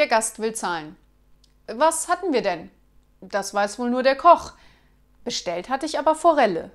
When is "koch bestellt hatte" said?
4.16-5.84